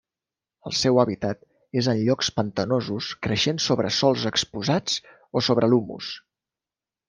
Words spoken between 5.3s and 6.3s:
o sobre l'humus.